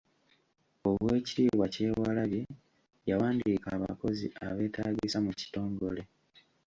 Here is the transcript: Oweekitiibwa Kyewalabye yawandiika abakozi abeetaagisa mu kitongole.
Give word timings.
Oweekitiibwa 0.89 1.65
Kyewalabye 1.73 2.41
yawandiika 3.09 3.67
abakozi 3.77 4.25
abeetaagisa 4.47 5.17
mu 5.25 5.31
kitongole. 5.39 6.01